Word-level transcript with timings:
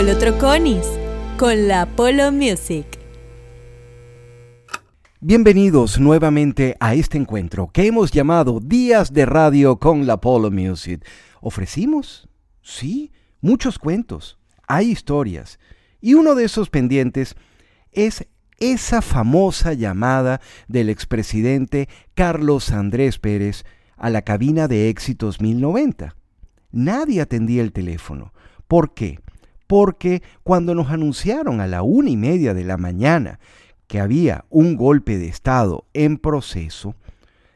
Polo 0.00 0.16
Troconis 0.16 0.86
con 1.36 1.68
la 1.68 1.84
Polo 1.84 2.32
Music. 2.32 2.86
Bienvenidos 5.20 6.00
nuevamente 6.00 6.74
a 6.80 6.94
este 6.94 7.18
encuentro 7.18 7.68
que 7.70 7.86
hemos 7.86 8.10
llamado 8.10 8.60
Días 8.60 9.12
de 9.12 9.26
Radio 9.26 9.78
con 9.78 10.06
la 10.06 10.18
Polo 10.18 10.50
Music. 10.50 11.06
Ofrecimos, 11.42 12.30
sí, 12.62 13.12
muchos 13.42 13.78
cuentos, 13.78 14.38
hay 14.66 14.90
historias, 14.90 15.58
y 16.00 16.14
uno 16.14 16.34
de 16.34 16.44
esos 16.44 16.70
pendientes 16.70 17.36
es 17.92 18.26
esa 18.56 19.02
famosa 19.02 19.74
llamada 19.74 20.40
del 20.66 20.88
expresidente 20.88 21.90
Carlos 22.14 22.72
Andrés 22.72 23.18
Pérez 23.18 23.64
a 23.98 24.08
la 24.08 24.22
cabina 24.22 24.66
de 24.66 24.88
éxitos 24.88 25.42
1090. 25.42 26.16
Nadie 26.72 27.20
atendía 27.20 27.60
el 27.60 27.72
teléfono. 27.72 28.32
¿Por 28.66 28.94
qué? 28.94 29.18
Porque 29.70 30.24
cuando 30.42 30.74
nos 30.74 30.90
anunciaron 30.90 31.60
a 31.60 31.68
la 31.68 31.82
una 31.82 32.10
y 32.10 32.16
media 32.16 32.54
de 32.54 32.64
la 32.64 32.76
mañana 32.76 33.38
que 33.86 34.00
había 34.00 34.44
un 34.50 34.74
golpe 34.74 35.16
de 35.16 35.28
Estado 35.28 35.86
en 35.92 36.18
proceso, 36.18 36.96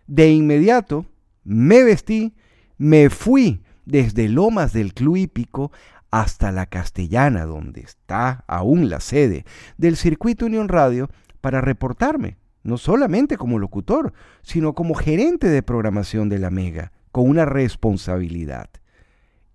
de 0.06 0.30
inmediato 0.30 1.06
me 1.42 1.82
vestí, 1.82 2.32
me 2.78 3.10
fui 3.10 3.64
desde 3.84 4.28
Lomas 4.28 4.72
del 4.72 4.94
Club 4.94 5.16
Hípico 5.16 5.72
hasta 6.12 6.52
la 6.52 6.66
Castellana, 6.66 7.46
donde 7.46 7.80
está 7.80 8.44
aún 8.46 8.88
la 8.88 9.00
sede 9.00 9.44
del 9.76 9.96
Circuito 9.96 10.46
Unión 10.46 10.68
Radio, 10.68 11.10
para 11.40 11.62
reportarme, 11.62 12.36
no 12.62 12.78
solamente 12.78 13.36
como 13.36 13.58
locutor, 13.58 14.12
sino 14.42 14.76
como 14.76 14.94
gerente 14.94 15.48
de 15.48 15.64
programación 15.64 16.28
de 16.28 16.38
la 16.38 16.50
Mega, 16.50 16.92
con 17.10 17.28
una 17.28 17.44
responsabilidad. 17.44 18.70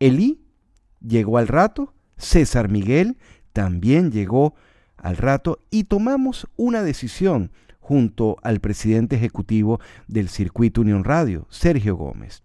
Elí 0.01 0.41
llegó 0.99 1.37
al 1.37 1.47
rato, 1.47 1.93
César 2.19 2.69
Miguel 2.69 3.17
también 3.53 4.11
llegó 4.11 4.53
al 4.97 5.17
rato 5.17 5.59
y 5.71 5.85
tomamos 5.85 6.47
una 6.55 6.83
decisión 6.83 7.51
junto 7.79 8.37
al 8.43 8.59
presidente 8.59 9.15
ejecutivo 9.15 9.79
del 10.07 10.29
Circuito 10.29 10.81
Unión 10.81 11.03
Radio, 11.03 11.47
Sergio 11.49 11.95
Gómez. 11.95 12.43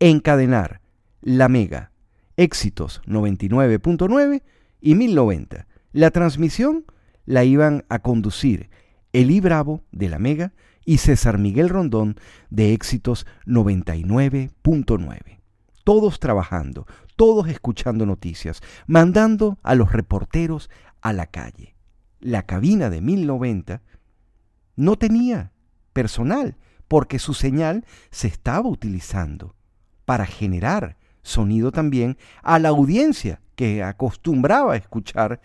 Encadenar 0.00 0.80
la 1.20 1.48
Mega, 1.48 1.92
éxitos 2.38 3.02
99.9 3.04 4.42
y 4.80 4.94
1090. 4.94 5.66
La 5.92 6.10
transmisión 6.10 6.86
la 7.26 7.44
iban 7.44 7.84
a 7.90 7.98
conducir 7.98 8.70
Eli 9.12 9.40
Bravo 9.40 9.84
de 9.90 10.08
la 10.08 10.18
Mega 10.18 10.54
y 10.84 10.98
César 10.98 11.36
Miguel 11.36 11.68
Rondón 11.68 12.16
de 12.48 12.72
éxitos 12.72 13.26
99.9. 13.44 15.37
Todos 15.88 16.20
trabajando, 16.20 16.86
todos 17.16 17.48
escuchando 17.48 18.04
noticias, 18.04 18.60
mandando 18.86 19.56
a 19.62 19.74
los 19.74 19.90
reporteros 19.90 20.68
a 21.00 21.14
la 21.14 21.24
calle. 21.24 21.76
La 22.20 22.42
cabina 22.42 22.90
de 22.90 23.00
1090 23.00 23.80
no 24.76 24.98
tenía 24.98 25.50
personal 25.94 26.58
porque 26.88 27.18
su 27.18 27.32
señal 27.32 27.86
se 28.10 28.28
estaba 28.28 28.68
utilizando 28.68 29.54
para 30.04 30.26
generar 30.26 30.98
sonido 31.22 31.72
también 31.72 32.18
a 32.42 32.58
la 32.58 32.68
audiencia 32.68 33.40
que 33.54 33.82
acostumbraba 33.82 34.74
a 34.74 34.76
escuchar 34.76 35.40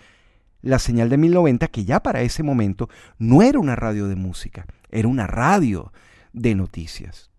la 0.62 0.78
señal 0.78 1.08
de 1.08 1.20
1090, 1.20 1.70
que 1.70 1.86
ya 1.86 2.04
para 2.04 2.22
ese 2.22 2.44
momento 2.44 2.90
no 3.18 3.44
era 3.44 3.60
una 3.60 3.78
radio 3.78 4.10
de 4.10 4.18
música, 4.18 4.66
era 4.92 5.08
una 5.08 5.26
radio 5.26 5.94
de 6.34 6.54
noticias. 6.54 7.32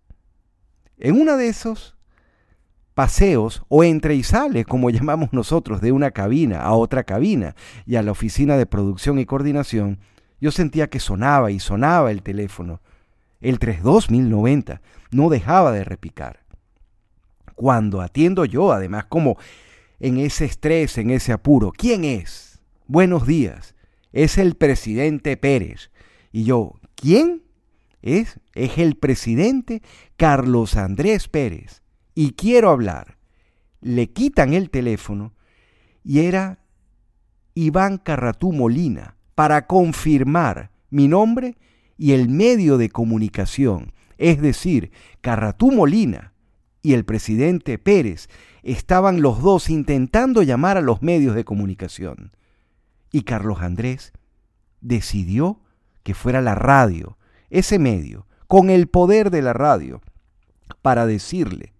En 0.97 1.21
uno 1.21 1.37
de 1.37 1.49
esos 1.49 1.94
paseos 2.95 3.63
o 3.67 3.83
entre 3.83 4.15
y 4.15 4.23
sale, 4.23 4.65
como 4.65 4.89
llamamos 4.89 5.33
nosotros, 5.33 5.81
de 5.81 5.91
una 5.91 6.09
cabina 6.09 6.61
a 6.61 6.73
otra 6.73 7.03
cabina 7.03 7.55
y 7.85 7.97
a 7.97 8.01
la 8.01 8.11
oficina 8.11 8.57
de 8.57 8.65
producción 8.65 9.19
y 9.19 9.25
coordinación, 9.25 9.99
yo 10.41 10.51
sentía 10.51 10.89
que 10.89 10.99
sonaba 10.99 11.51
y 11.51 11.59
sonaba 11.59 12.11
el 12.11 12.23
teléfono. 12.23 12.81
El 13.41 13.59
32090 13.59 14.81
no 15.11 15.29
dejaba 15.29 15.71
de 15.71 15.83
repicar. 15.83 16.39
Cuando 17.53 18.01
atiendo 18.01 18.43
yo, 18.45 18.71
además, 18.71 19.05
como 19.05 19.37
en 19.99 20.17
ese 20.17 20.45
estrés, 20.45 20.97
en 20.97 21.09
ese 21.09 21.31
apuro, 21.31 21.71
¿quién 21.71 22.03
es? 22.03 22.59
Buenos 22.87 23.27
días. 23.27 23.75
Es 24.11 24.37
el 24.37 24.55
presidente 24.55 25.37
Pérez. 25.37 25.91
Y 26.31 26.43
yo, 26.43 26.73
¿quién? 26.95 27.43
Es, 28.01 28.39
es 28.53 28.77
el 28.77 28.95
presidente 28.95 29.81
Carlos 30.17 30.75
Andrés 30.75 31.27
Pérez 31.27 31.84
y 32.15 32.31
quiero 32.31 32.71
hablar. 32.71 33.17
Le 33.81 34.11
quitan 34.11 34.53
el 34.53 34.71
teléfono 34.71 35.33
y 36.03 36.21
era 36.21 36.59
Iván 37.53 37.97
Carratú 37.97 38.51
Molina 38.51 39.17
para 39.35 39.67
confirmar 39.67 40.71
mi 40.89 41.07
nombre 41.07 41.57
y 41.97 42.13
el 42.13 42.29
medio 42.29 42.77
de 42.77 42.89
comunicación, 42.89 43.93
es 44.17 44.41
decir, 44.41 44.91
Carratú 45.21 45.71
Molina 45.71 46.33
y 46.81 46.93
el 46.93 47.05
presidente 47.05 47.77
Pérez 47.77 48.29
estaban 48.63 49.21
los 49.21 49.41
dos 49.41 49.69
intentando 49.69 50.41
llamar 50.41 50.77
a 50.77 50.81
los 50.81 51.01
medios 51.01 51.35
de 51.35 51.43
comunicación. 51.45 52.31
Y 53.11 53.21
Carlos 53.21 53.61
Andrés 53.61 54.13
decidió 54.81 55.61
que 56.03 56.13
fuera 56.13 56.41
la 56.41 56.55
radio, 56.55 57.17
ese 57.49 57.79
medio, 57.79 58.27
con 58.47 58.69
el 58.69 58.87
poder 58.87 59.31
de 59.31 59.41
la 59.41 59.53
radio, 59.53 60.01
para 60.81 61.05
decirle 61.05 61.74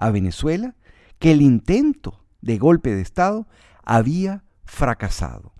a 0.00 0.10
Venezuela 0.10 0.74
que 1.18 1.30
el 1.30 1.42
intento 1.42 2.24
de 2.40 2.56
golpe 2.56 2.92
de 2.94 3.02
Estado 3.02 3.46
había 3.84 4.42
fracasado. 4.64 5.52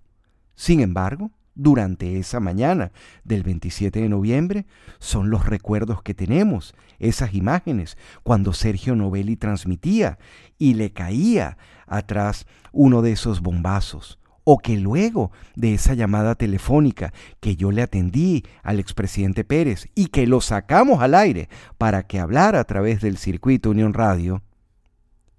Sin 0.55 0.79
embargo, 0.79 1.31
durante 1.53 2.17
esa 2.17 2.39
mañana 2.39 2.91
del 3.23 3.43
27 3.43 4.01
de 4.01 4.09
noviembre 4.09 4.65
son 4.97 5.29
los 5.29 5.45
recuerdos 5.45 6.01
que 6.01 6.15
tenemos, 6.15 6.73
esas 6.97 7.35
imágenes, 7.35 7.97
cuando 8.23 8.53
Sergio 8.53 8.95
Novelli 8.95 9.35
transmitía 9.35 10.17
y 10.57 10.73
le 10.73 10.91
caía 10.91 11.57
atrás 11.85 12.47
uno 12.71 13.03
de 13.03 13.11
esos 13.11 13.41
bombazos, 13.41 14.17
o 14.43 14.57
que 14.57 14.77
luego 14.77 15.31
de 15.55 15.73
esa 15.73 15.93
llamada 15.93 16.35
telefónica 16.35 17.13
que 17.39 17.55
yo 17.55 17.71
le 17.71 17.81
atendí 17.81 18.43
al 18.63 18.79
expresidente 18.79 19.43
Pérez 19.43 19.89
y 19.95 20.07
que 20.07 20.27
lo 20.27 20.41
sacamos 20.41 21.01
al 21.01 21.15
aire 21.15 21.49
para 21.77 22.03
que 22.03 22.19
hablara 22.19 22.59
a 22.59 22.63
través 22.63 23.01
del 23.01 23.17
circuito 23.17 23.69
Unión 23.69 23.93
Radio, 23.93 24.41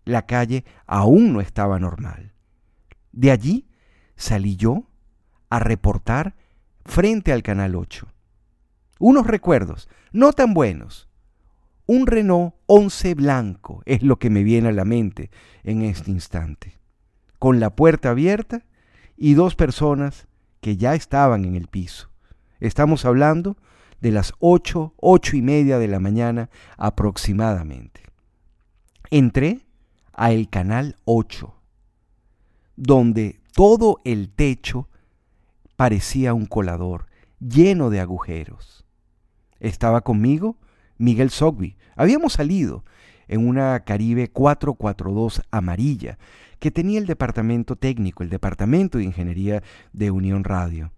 la 0.05 0.27
calle 0.27 0.65
aún 0.87 1.33
no 1.33 1.41
estaba 1.41 1.79
normal. 1.79 2.33
De 3.12 3.31
allí 3.31 3.69
salí 4.17 4.57
yo 4.57 4.85
a 5.51 5.59
reportar 5.59 6.35
frente 6.85 7.33
al 7.33 7.43
Canal 7.43 7.75
8. 7.75 8.09
Unos 8.99 9.27
recuerdos, 9.27 9.89
no 10.12 10.33
tan 10.33 10.55
buenos. 10.55 11.09
Un 11.87 12.07
Renault 12.07 12.55
11 12.67 13.15
blanco 13.15 13.83
es 13.85 14.03
lo 14.03 14.19
que 14.19 14.31
me 14.31 14.45
viene 14.45 14.69
a 14.69 14.73
la 14.73 14.85
mente 14.85 15.31
en 15.65 15.83
este 15.83 16.11
instante, 16.11 16.79
con 17.39 17.59
la 17.59 17.75
puerta 17.75 18.11
abierta 18.11 18.65
y 19.22 19.34
dos 19.34 19.55
personas 19.55 20.27
que 20.60 20.77
ya 20.77 20.97
estaban 20.97 21.44
en 21.44 21.55
el 21.55 21.69
piso. 21.69 22.10
Estamos 22.59 23.05
hablando 23.05 23.56
de 24.00 24.10
las 24.10 24.33
ocho, 24.41 24.94
ocho 24.97 25.37
y 25.37 25.43
media 25.43 25.78
de 25.78 25.87
la 25.87 26.00
mañana 26.00 26.50
aproximadamente. 26.77 28.03
Entré 29.12 29.61
a 30.12 30.32
el 30.32 30.49
canal 30.49 30.97
8, 31.05 31.55
donde 32.75 33.38
todo 33.55 34.00
el 34.05 34.28
techo 34.28 34.88
parecía 35.77 36.34
un 36.34 36.47
colador 36.47 37.06
lleno 37.38 37.91
de 37.91 38.00
agujeros. 38.00 38.84
Estaba 39.61 40.00
conmigo 40.00 40.56
Miguel 40.99 41.31
Sogby. 41.31 41.76
Habíamos 41.94 42.32
salido 42.32 42.85
en 43.32 43.49
una 43.49 43.81
Caribe 43.81 44.29
442 44.29 45.40
amarilla 45.50 46.19
que 46.58 46.70
tenía 46.70 46.99
el 46.99 47.06
departamento 47.06 47.76
técnico, 47.76 48.23
el 48.23 48.29
departamento 48.29 48.99
de 48.99 49.05
ingeniería 49.05 49.62
de 49.94 50.11
Unión 50.11 50.44
Radio. 50.44 50.93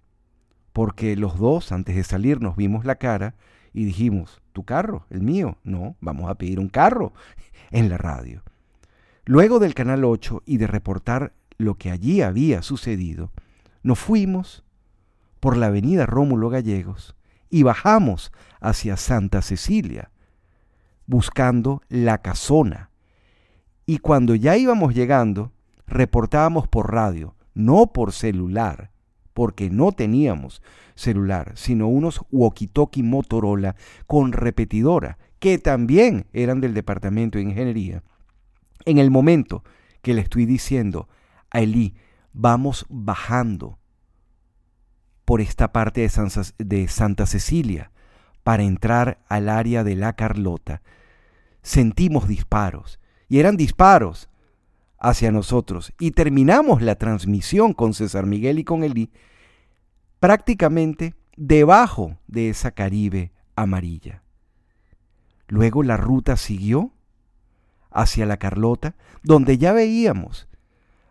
Porque 0.73 1.15
los 1.15 1.39
dos, 1.39 1.71
antes 1.71 1.95
de 1.95 2.03
salir, 2.03 2.41
nos 2.41 2.57
vimos 2.57 2.85
la 2.85 2.97
cara 2.97 3.37
y 3.73 3.85
dijimos, 3.85 4.43
¿tu 4.53 4.65
carro? 4.65 5.07
¿El 5.11 5.23
mío? 5.23 5.59
No, 5.63 5.95
vamos 6.01 6.29
a 6.29 6.35
pedir 6.35 6.59
un 6.59 6.69
carro 6.69 7.13
en 7.71 7.89
la 7.89 7.99
radio. 7.99 8.43
Luego 9.25 9.61
del 9.61 9.75
Canal 9.75 10.05
8 10.05 10.43
y 10.45 10.57
de 10.57 10.67
reportar 10.67 11.35
lo 11.57 11.77
que 11.77 11.93
allí 11.93 12.21
había 12.21 12.63
sucedido, 12.63 13.31
nos 13.85 14.01
fuimos 14.01 14.65
por 15.39 15.57
la 15.57 15.67
avenida 15.67 16.05
Rómulo 16.05 16.51
Gallegos 16.51 17.15
y 17.49 17.63
bajamos 17.63 18.33
hacia 18.61 18.97
Santa 18.97 19.41
Cecilia, 19.41 20.11
buscando 21.07 21.83
la 21.89 22.19
casona. 22.19 22.91
Y 23.87 23.99
cuando 23.99 24.35
ya 24.35 24.57
íbamos 24.57 24.95
llegando, 24.95 25.53
reportábamos 25.87 26.69
por 26.69 26.93
radio, 26.93 27.35
no 27.55 27.93
por 27.93 28.13
celular, 28.13 28.91
porque 29.35 29.69
no 29.69 29.93
teníamos 29.93 30.63
celular, 30.95 31.53
sino 31.57 31.89
unos 31.89 32.21
walkie-talkie 32.31 33.03
Motorola 33.03 33.77
con 34.07 34.33
repetidora, 34.33 35.19
que 35.39 35.59
también 35.59 36.27
eran 36.33 36.61
del 36.61 36.73
Departamento 36.73 37.39
de 37.39 37.45
Ingeniería. 37.45 38.03
En 38.87 38.99
el 38.99 39.11
momento 39.11 39.65
que 40.01 40.15
le 40.15 40.21
estoy 40.21 40.47
diciendo 40.47 41.09
a 41.51 41.61
Elí, 41.61 41.95
vamos 42.33 42.87
bajando 42.89 43.79
por 45.25 45.41
esta 45.41 45.73
parte 45.73 46.03
de, 46.03 46.65
de 46.65 46.89
Santa 46.89 47.27
Cecilia 47.27 47.91
para 48.45 48.63
entrar 48.63 49.19
al 49.29 49.49
área 49.49 49.83
de 49.83 49.97
la 49.97 50.13
Carlota. 50.13 50.83
Sentimos 51.63 52.29
disparos, 52.29 53.01
y 53.29 53.41
eran 53.41 53.57
disparos 53.57 54.29
hacia 55.01 55.33
nosotros, 55.33 55.93
y 55.99 56.13
terminamos 56.13 56.83
la 56.83 56.95
transmisión 56.95 57.73
con 57.73 57.95
César 57.95 58.27
Miguel 58.27 58.61
y 58.61 58.65
con 58.65 58.85
Elí 58.85 59.11
prácticamente 60.21 61.15
debajo 61.37 62.17
de 62.29 62.49
esa 62.49 62.71
Caribe 62.71 63.33
amarilla. 63.57 64.23
Luego 65.49 65.83
la 65.83 65.99
ruta 65.99 66.37
siguió 66.37 66.93
hacia 67.91 68.25
la 68.25 68.39
Carlota, 68.39 68.95
donde 69.23 69.59
ya 69.59 69.73
veíamos 69.73 70.49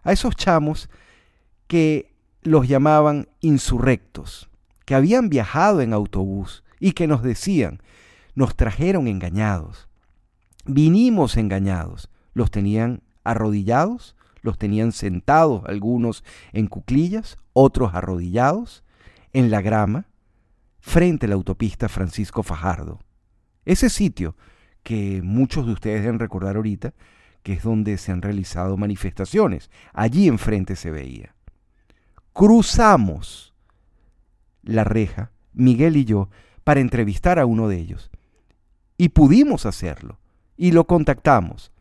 a 0.03 0.11
esos 0.11 0.35
chamos 0.35 0.89
que 1.67 2.15
los 2.41 2.67
llamaban 2.67 3.27
insurrectos, 3.39 4.49
que 4.85 4.95
habían 4.95 5.29
viajado 5.29 5.81
en 5.81 5.93
autobús 5.93 6.62
y 6.83 6.91
que 6.91 7.07
nos 7.07 7.23
decían, 7.23 7.81
nos 8.35 8.57
trajeron 8.57 9.07
engañados, 9.07 9.87
vinimos 10.65 11.37
engañados, 11.37 12.09
los 12.33 12.51
tenían 12.51 13.03
arrodillados, 13.23 14.17
los 14.41 14.57
tenían 14.57 14.91
sentados 14.91 15.63
algunos 15.65 16.25
en 16.51 16.67
cuclillas, 16.67 17.37
otros 17.53 17.95
arrodillados, 17.95 18.83
en 19.31 19.49
la 19.49 19.61
grama, 19.61 20.07
frente 20.81 21.25
a 21.25 21.29
la 21.29 21.35
autopista 21.35 21.87
Francisco 21.87 22.43
Fajardo. 22.43 22.99
Ese 23.63 23.89
sitio 23.89 24.35
que 24.83 25.21
muchos 25.23 25.65
de 25.65 25.71
ustedes 25.71 26.01
deben 26.01 26.19
recordar 26.19 26.57
ahorita, 26.57 26.93
que 27.43 27.53
es 27.53 27.63
donde 27.63 27.97
se 27.97 28.11
han 28.11 28.21
realizado 28.21 28.75
manifestaciones. 28.75 29.71
Allí 29.93 30.27
enfrente 30.27 30.75
se 30.75 30.91
veía. 30.91 31.33
Cruzamos 32.33 33.53
la 34.63 34.83
reja, 34.83 35.31
Miguel 35.53 35.95
y 35.95 36.03
yo, 36.03 36.27
para 36.63 36.79
entrevistar 36.79 37.39
a 37.39 37.45
uno 37.45 37.67
de 37.67 37.77
ellos. 37.77 38.09
Y 38.97 39.09
pudimos 39.09 39.65
hacerlo. 39.65 40.19
Y 40.55 40.71
lo 40.71 40.85
contactamos. 40.85 41.71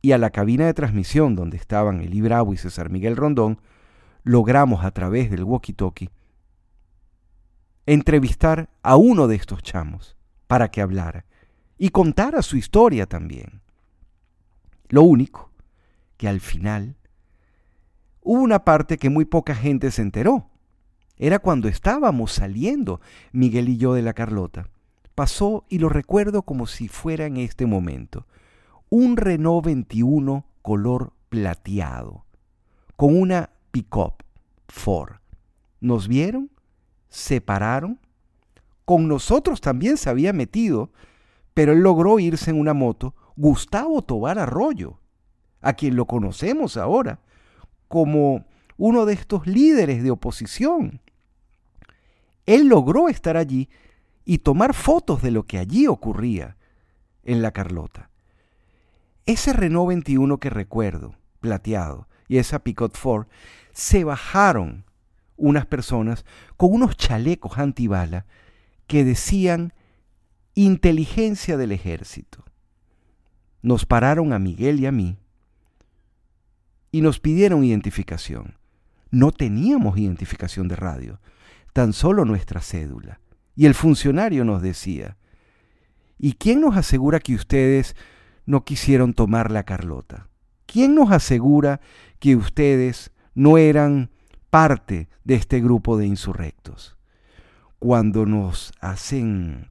Y 0.00 0.12
a 0.12 0.18
la 0.18 0.30
cabina 0.30 0.66
de 0.66 0.74
transmisión 0.74 1.34
donde 1.34 1.56
estaban 1.56 2.00
Eli 2.00 2.20
Bravo 2.20 2.54
y 2.54 2.56
César 2.56 2.90
Miguel 2.90 3.16
Rondón, 3.16 3.60
logramos 4.24 4.84
a 4.84 4.90
través 4.90 5.30
del 5.30 5.44
walkie-talkie 5.44 6.10
entrevistar 7.86 8.68
a 8.82 8.96
uno 8.96 9.26
de 9.26 9.36
estos 9.36 9.62
chamos 9.62 10.16
para 10.46 10.70
que 10.70 10.80
hablara 10.80 11.24
y 11.78 11.90
contara 11.90 12.42
su 12.42 12.56
historia 12.56 13.06
también. 13.06 13.60
Lo 14.88 15.02
único 15.02 15.50
que 16.16 16.28
al 16.28 16.40
final 16.40 16.96
hubo 18.20 18.40
una 18.40 18.64
parte 18.64 18.98
que 18.98 19.10
muy 19.10 19.24
poca 19.24 19.54
gente 19.54 19.90
se 19.90 20.02
enteró. 20.02 20.48
Era 21.24 21.38
cuando 21.38 21.68
estábamos 21.68 22.32
saliendo 22.32 23.00
Miguel 23.30 23.68
y 23.68 23.76
yo 23.76 23.94
de 23.94 24.02
la 24.02 24.12
Carlota. 24.12 24.68
Pasó 25.14 25.64
y 25.68 25.78
lo 25.78 25.88
recuerdo 25.88 26.42
como 26.42 26.66
si 26.66 26.88
fuera 26.88 27.26
en 27.26 27.36
este 27.36 27.64
momento. 27.64 28.26
Un 28.90 29.16
Renault 29.16 29.64
21 29.64 30.44
color 30.62 31.12
plateado 31.28 32.26
con 32.96 33.16
una 33.16 33.50
pick-up 33.70 34.24
Ford. 34.66 35.20
Nos 35.80 36.08
vieron, 36.08 36.50
se 37.08 37.40
pararon. 37.40 38.00
Con 38.84 39.06
nosotros 39.06 39.60
también 39.60 39.98
se 39.98 40.10
había 40.10 40.32
metido 40.32 40.90
pero 41.54 41.72
él 41.72 41.82
logró 41.82 42.18
irse 42.18 42.50
en 42.50 42.58
una 42.58 42.74
moto 42.74 43.14
Gustavo 43.36 44.02
Tobar 44.02 44.40
Arroyo, 44.40 44.98
a 45.60 45.74
quien 45.74 45.94
lo 45.94 46.06
conocemos 46.06 46.76
ahora 46.76 47.20
como 47.86 48.44
uno 48.76 49.04
de 49.04 49.12
estos 49.12 49.46
líderes 49.46 50.02
de 50.02 50.10
oposición. 50.10 51.00
Él 52.46 52.68
logró 52.68 53.08
estar 53.08 53.36
allí 53.36 53.68
y 54.24 54.38
tomar 54.38 54.74
fotos 54.74 55.22
de 55.22 55.30
lo 55.30 55.44
que 55.44 55.58
allí 55.58 55.86
ocurría 55.86 56.56
en 57.24 57.42
la 57.42 57.52
Carlota. 57.52 58.10
Ese 59.26 59.52
Renault 59.52 59.88
21 59.88 60.38
que 60.38 60.50
recuerdo, 60.50 61.14
plateado, 61.40 62.08
y 62.28 62.38
esa 62.38 62.60
Picot 62.60 62.96
Ford, 62.96 63.26
se 63.72 64.04
bajaron 64.04 64.84
unas 65.36 65.66
personas 65.66 66.24
con 66.56 66.72
unos 66.72 66.96
chalecos 66.96 67.58
antibala 67.58 68.26
que 68.86 69.04
decían 69.04 69.72
inteligencia 70.54 71.56
del 71.56 71.72
ejército. 71.72 72.44
Nos 73.62 73.86
pararon 73.86 74.32
a 74.32 74.38
Miguel 74.38 74.80
y 74.80 74.86
a 74.86 74.92
mí 74.92 75.18
y 76.90 77.00
nos 77.00 77.20
pidieron 77.20 77.64
identificación. 77.64 78.56
No 79.10 79.32
teníamos 79.32 79.98
identificación 79.98 80.68
de 80.68 80.76
radio, 80.76 81.20
tan 81.72 81.92
solo 81.92 82.24
nuestra 82.24 82.60
cédula. 82.60 83.20
Y 83.54 83.66
el 83.66 83.74
funcionario 83.74 84.44
nos 84.44 84.62
decía, 84.62 85.16
¿y 86.18 86.34
quién 86.34 86.60
nos 86.60 86.76
asegura 86.76 87.20
que 87.20 87.34
ustedes 87.34 87.96
no 88.46 88.64
quisieron 88.64 89.14
tomar 89.14 89.50
la 89.50 89.64
Carlota? 89.64 90.28
¿Quién 90.66 90.94
nos 90.94 91.10
asegura 91.10 91.80
que 92.18 92.36
ustedes 92.36 93.12
no 93.34 93.58
eran 93.58 94.10
parte 94.50 95.08
de 95.24 95.34
este 95.34 95.60
grupo 95.60 95.96
de 95.98 96.06
insurrectos? 96.06 96.96
Cuando 97.78 98.26
nos 98.26 98.72
hacen 98.80 99.70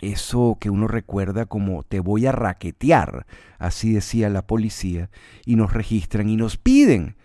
eso 0.00 0.58
que 0.60 0.68
uno 0.68 0.88
recuerda 0.88 1.46
como 1.46 1.84
te 1.84 2.00
voy 2.00 2.26
a 2.26 2.32
raquetear, 2.32 3.26
así 3.58 3.92
decía 3.92 4.28
la 4.28 4.46
policía, 4.46 5.10
y 5.46 5.54
nos 5.56 5.72
registran 5.72 6.28
y 6.28 6.36
nos 6.36 6.56
piden 6.56 7.16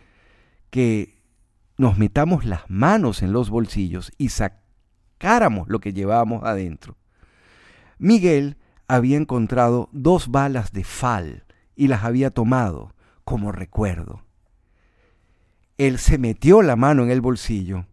que 0.70 1.17
nos 1.77 1.97
metamos 1.97 2.45
las 2.45 2.69
manos 2.69 3.21
en 3.21 3.31
los 3.31 3.50
bolsillos 3.50 4.12
y 4.18 4.29
sacáramos 4.29 5.68
lo 5.69 5.79
que 5.79 5.94
llevábamos 5.94 6.44
adentro. 6.44 6.97
Miguel 8.00 8.57
había 8.88 9.18
encontrado 9.18 9.89
dos 9.91 10.29
balas 10.29 10.71
de 10.71 10.83
fal 10.83 11.45
y 11.75 11.88
las 11.88 12.03
había 12.03 12.31
tomado 12.31 12.94
como 13.24 13.51
recuerdo. 13.51 14.24
Él 15.77 16.00
se 16.00 16.18
metió 16.18 16.62
la 16.62 16.75
mano 16.75 17.03
en 17.03 17.12
el 17.12 17.21
bolsillo 17.21 17.85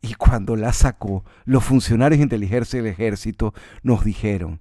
y 0.00 0.14
cuando 0.14 0.56
la 0.56 0.72
sacó, 0.72 1.24
los 1.44 1.64
funcionarios 1.64 2.18
de 2.18 2.24
inteligencia 2.24 2.82
del 2.82 2.92
ejército 2.92 3.54
nos 3.82 4.04
dijeron, 4.04 4.60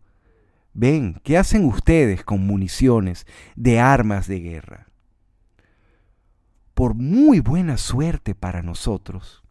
ven, 0.74 1.20
¿qué 1.24 1.38
hacen 1.38 1.66
ustedes 1.66 2.24
con 2.24 2.46
municiones 2.46 3.26
de 3.56 3.80
armas 3.80 4.28
de 4.28 4.40
guerra? 4.40 4.88
Por 6.74 6.96
muy 6.96 7.40
buena 7.40 7.78
suerte 7.78 8.36
para 8.36 8.62
nosotros, 8.62 9.44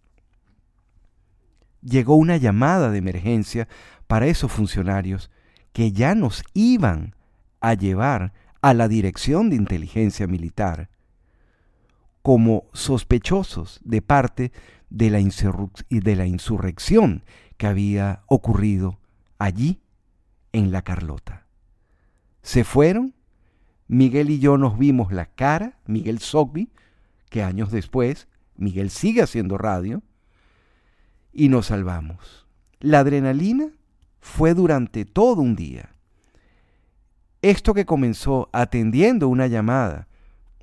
llegó 1.82 2.16
una 2.16 2.36
llamada 2.36 2.90
de 2.90 2.98
emergencia 2.98 3.68
para 4.06 4.26
esos 4.26 4.50
funcionarios 4.50 5.30
que 5.72 5.92
ya 5.92 6.14
nos 6.14 6.44
iban 6.54 7.14
a 7.60 7.74
llevar 7.74 8.32
a 8.60 8.74
la 8.74 8.88
dirección 8.88 9.50
de 9.50 9.56
inteligencia 9.56 10.26
militar 10.26 10.90
como 12.22 12.66
sospechosos 12.72 13.80
de 13.84 14.00
parte 14.00 14.52
de 14.90 15.10
la, 15.10 15.20
insurrección 16.26 17.24
que 17.56 17.66
había 17.66 18.22
ocurrido 18.26 18.98
allí 19.38 19.80
en 20.52 20.70
la 20.70 20.82
Carlota. 20.82 21.46
Se 22.42 22.64
fueron, 22.64 23.14
Miguel 23.88 24.30
y 24.30 24.38
yo 24.38 24.58
nos 24.58 24.78
vimos 24.78 25.12
la 25.12 25.26
cara, 25.26 25.78
Miguel 25.86 26.20
Sogby, 26.20 26.70
que 27.32 27.42
años 27.42 27.72
después 27.72 28.28
Miguel 28.56 28.90
sigue 28.90 29.22
haciendo 29.22 29.56
radio, 29.56 30.02
y 31.32 31.48
nos 31.48 31.66
salvamos. 31.66 32.46
La 32.78 33.00
adrenalina 33.00 33.70
fue 34.20 34.52
durante 34.52 35.06
todo 35.06 35.40
un 35.40 35.56
día. 35.56 35.94
Esto 37.40 37.72
que 37.72 37.86
comenzó 37.86 38.50
atendiendo 38.52 39.28
una 39.28 39.46
llamada 39.46 40.08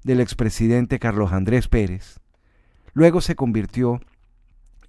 del 0.04 0.22
expresidente 0.22 1.00
Carlos 1.00 1.34
Andrés 1.34 1.68
Pérez, 1.68 2.20
luego 2.94 3.20
se 3.20 3.36
convirtió 3.36 4.00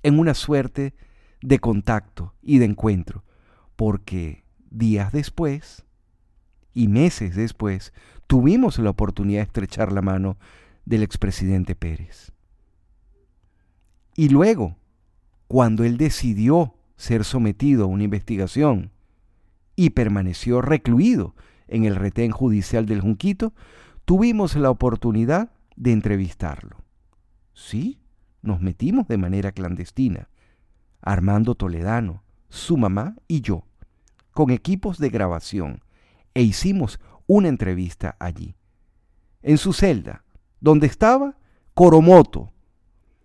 en 0.03 0.19
una 0.19 0.35
suerte 0.35 0.95
de 1.41 1.59
contacto 1.61 2.35
y 2.43 2.59
de 2.59 2.67
encuentro, 2.67 3.25
porque 3.75 4.45
días 4.71 5.13
después 5.13 5.87
y 6.75 6.89
meses 6.89 7.35
después 7.35 7.95
tuvimos 8.27 8.79
la 8.79 8.91
oportunidad 8.91 9.41
de 9.41 9.47
estrechar 9.47 9.93
la 9.93 10.03
mano 10.03 10.37
del 10.91 11.05
expresidente 11.05 11.77
Pérez. 11.77 12.33
Y 14.17 14.29
luego, 14.29 14.77
cuando 15.47 15.85
él 15.85 15.97
decidió 15.97 16.75
ser 16.97 17.25
sometido 17.25 17.85
a 17.85 17.87
una 17.87 18.03
investigación 18.03 18.91
y 19.77 19.91
permaneció 19.91 20.61
recluido 20.61 21.37
en 21.69 21.85
el 21.85 21.95
retén 21.95 22.33
judicial 22.33 22.87
del 22.87 23.03
Junquito, 23.03 23.55
tuvimos 24.05 24.57
la 24.57 24.69
oportunidad 24.69 25.53
de 25.77 25.93
entrevistarlo. 25.93 26.79
Sí, 27.55 28.01
nos 28.43 28.61
metimos 28.61 29.07
de 29.07 29.17
manera 29.17 29.53
clandestina, 29.53 30.29
Armando 31.01 31.55
Toledano, 31.55 32.25
su 32.49 32.77
mamá 32.77 33.15
y 33.29 33.43
yo, 33.43 33.65
con 34.33 34.51
equipos 34.51 34.99
de 34.99 35.09
grabación, 35.09 35.85
e 36.35 36.43
hicimos 36.43 36.99
una 37.29 37.47
entrevista 37.47 38.17
allí, 38.19 38.57
en 39.43 39.57
su 39.57 39.73
celda, 39.73 40.25
donde 40.61 40.87
estaba 40.87 41.37
Coromoto, 41.75 42.53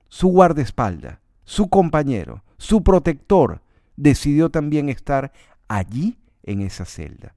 su 0.07 0.29
guardaespaldas, 0.29 1.19
su 1.43 1.69
compañero, 1.69 2.43
su 2.57 2.83
protector, 2.83 3.61
decidió 3.97 4.49
también 4.49 4.89
estar 4.89 5.31
allí 5.67 6.17
en 6.43 6.61
esa 6.61 6.85
celda. 6.85 7.35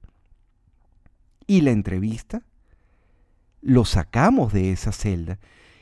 Y 1.45 1.61
la 1.61 1.71
entrevista, 1.71 2.43
lo 3.61 3.83
sacamos 3.83 4.53
de 4.53 4.71
esa 4.71 4.91
celda 4.91 5.39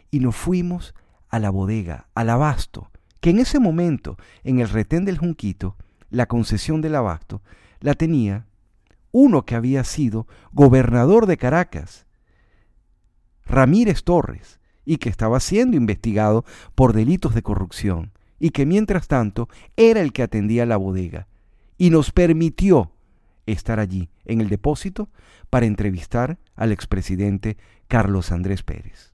y 0.10 0.20
nos 0.20 0.36
fuimos 0.36 0.96
a 1.30 1.40
la 1.40 1.50
bodega, 1.50 2.08
al 2.16 2.30
abasto, 2.30 2.90
que 3.20 3.30
en 3.30 3.40
ese 3.40 3.60
momento, 3.60 4.18
en 4.44 4.60
el 4.60 4.70
retén 4.70 5.06
del 5.06 5.18
Junquito, 5.18 5.76
la 6.10 6.26
concesión 6.26 6.82
del 6.82 6.96
abasto, 6.96 7.42
la 7.80 7.94
tenía 7.94 8.48
uno 9.12 9.46
que 9.46 9.56
había 9.56 9.84
sido 9.84 10.26
gobernador 10.52 11.28
de 11.28 11.38
Caracas, 11.38 12.07
Ramírez 13.48 14.04
Torres, 14.04 14.60
y 14.86 14.98
que 14.98 15.10
estaba 15.10 15.40
siendo 15.40 15.76
investigado 15.76 16.46
por 16.76 16.94
delitos 16.94 17.36
de 17.36 17.42
corrupción, 17.42 18.12
y 18.40 18.52
que 18.52 18.66
mientras 18.66 19.08
tanto 19.08 19.50
era 19.76 20.02
el 20.02 20.14
que 20.14 20.24
atendía 20.24 20.66
la 20.66 20.78
bodega, 20.78 21.28
y 21.78 21.90
nos 21.90 22.12
permitió 22.12 22.92
estar 23.46 23.80
allí, 23.80 24.10
en 24.26 24.42
el 24.42 24.50
depósito, 24.50 25.10
para 25.50 25.66
entrevistar 25.66 26.38
al 26.56 26.72
expresidente 26.72 27.58
Carlos 27.88 28.32
Andrés 28.32 28.64
Pérez. 28.64 29.14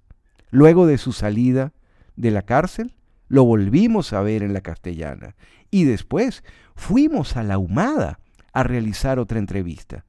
Luego 0.50 0.86
de 0.86 0.98
su 0.98 1.14
salida 1.14 1.74
de 2.16 2.32
la 2.32 2.44
cárcel, 2.44 2.96
lo 3.28 3.44
volvimos 3.44 4.14
a 4.14 4.22
ver 4.22 4.44
en 4.44 4.54
la 4.54 4.62
castellana 4.62 5.36
y 5.72 5.86
después 5.86 6.44
fuimos 6.76 7.36
a 7.36 7.44
la 7.44 7.58
Humada 7.58 8.20
a 8.52 8.64
realizar 8.64 9.18
otra 9.18 9.40
entrevista, 9.40 10.06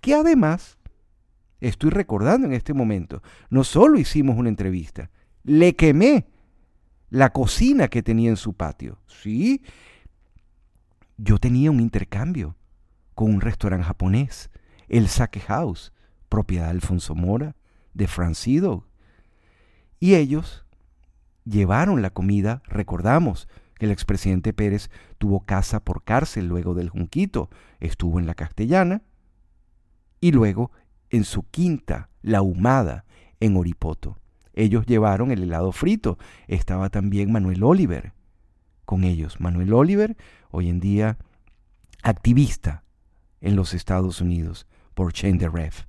que 0.00 0.14
además, 0.14 0.78
estoy 1.60 1.90
recordando 1.90 2.46
en 2.46 2.52
este 2.52 2.74
momento, 2.74 3.22
no 3.50 3.64
solo 3.64 3.98
hicimos 3.98 4.36
una 4.36 4.48
entrevista, 4.48 5.10
le 5.44 5.74
quemé 5.74 6.26
la 7.10 7.32
cocina 7.32 7.88
que 7.88 8.02
tenía 8.02 8.30
en 8.30 8.36
su 8.36 8.54
patio. 8.54 8.98
Sí, 9.06 9.62
yo 11.16 11.38
tenía 11.38 11.70
un 11.70 11.80
intercambio 11.80 12.56
con 13.14 13.34
un 13.34 13.40
restaurante 13.40 13.84
japonés, 13.84 14.50
el 14.88 15.08
Sake 15.08 15.40
House, 15.40 15.92
propiedad 16.28 16.66
de 16.66 16.70
Alfonso 16.70 17.14
Mora, 17.14 17.56
de 17.92 18.06
Francido. 18.06 18.86
Y 19.98 20.14
ellos 20.14 20.64
llevaron 21.44 22.00
la 22.00 22.10
comida, 22.10 22.62
recordamos 22.66 23.48
que 23.78 23.86
el 23.86 23.92
expresidente 23.92 24.52
Pérez 24.52 24.90
tuvo 25.18 25.44
casa 25.44 25.80
por 25.80 26.04
cárcel 26.04 26.46
luego 26.46 26.74
del 26.74 26.88
Junquito, 26.88 27.50
estuvo 27.80 28.18
en 28.18 28.26
la 28.26 28.34
Castellana 28.34 29.02
y 30.20 30.32
luego 30.32 30.70
en 31.10 31.24
su 31.24 31.42
quinta, 31.42 32.08
la 32.22 32.42
Humada, 32.42 33.04
en 33.40 33.56
Oripoto. 33.56 34.18
Ellos 34.54 34.86
llevaron 34.86 35.30
el 35.30 35.42
helado 35.42 35.72
frito, 35.72 36.18
estaba 36.46 36.90
también 36.90 37.32
Manuel 37.32 37.62
Oliver 37.62 38.12
con 38.84 39.04
ellos. 39.04 39.40
Manuel 39.40 39.72
Oliver, 39.72 40.16
hoy 40.50 40.68
en 40.68 40.80
día 40.80 41.16
activista 42.02 42.82
en 43.40 43.56
los 43.56 43.74
Estados 43.74 44.20
Unidos 44.20 44.66
por 44.94 45.12
Chain 45.12 45.38
the 45.38 45.48
Ref. 45.48 45.84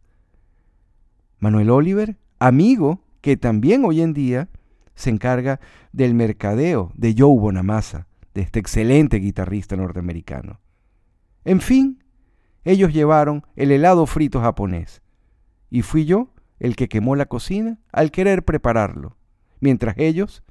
Manuel 1.40 1.72
Oliver, 1.72 2.18
amigo 2.40 3.04
que 3.22 3.38
también 3.38 3.86
hoy 3.86 4.02
en 4.02 4.14
día 4.14 4.50
se 4.94 5.10
encarga 5.10 5.60
del 5.92 6.14
mercadeo 6.14 6.92
de 6.96 7.16
Joe 7.18 7.40
Bonamassa, 7.40 8.08
de 8.34 8.42
este 8.42 8.60
excelente 8.60 9.18
guitarrista 9.18 9.76
norteamericano. 9.76 10.60
En 11.44 11.60
fin, 11.60 12.04
ellos 12.64 12.94
llevaron 12.94 13.46
el 13.56 13.72
helado 13.72 14.06
frito 14.06 14.40
japonés 14.42 15.02
y 15.72 15.82
fui 15.82 16.06
yo 16.06 16.28
el 16.60 16.76
que 16.76 16.90
quemó 16.90 17.16
la 17.16 17.26
cocina 17.26 17.80
al 17.92 18.12
querer 18.12 18.44
prepararlo, 18.44 19.18
mientras 19.60 19.98
ellos 19.98 20.44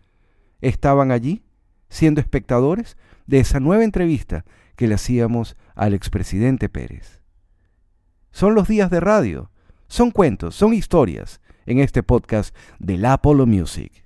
estaban 0.61 1.13
allí 1.13 1.45
siendo 1.89 2.21
espectadores 2.21 2.97
de 3.27 3.39
esa 3.39 3.61
nueva 3.61 3.85
entrevista 3.85 4.45
que 4.75 4.89
le 4.89 4.95
hacíamos 4.95 5.57
al 5.77 5.95
expresidente 5.95 6.69
Pérez. 6.69 7.21
Son 8.33 8.55
los 8.55 8.67
días 8.67 8.91
de 8.91 8.99
radio, 8.99 9.51
son 9.87 10.11
cuentos, 10.11 10.57
son 10.57 10.73
historias 10.73 11.41
en 11.67 11.79
este 11.79 12.03
podcast 12.03 12.57
del 12.79 13.05
Apollo 13.05 13.47
Music. 13.47 14.05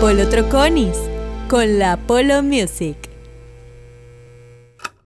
Polo 0.00 0.28
Troconis 0.28 1.09
con 1.50 1.80
la 1.80 1.96
Polo 1.96 2.44
Music. 2.44 3.09